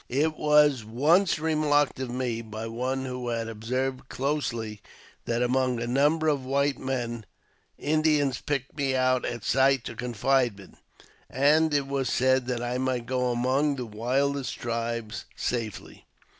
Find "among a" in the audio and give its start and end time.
5.43-5.85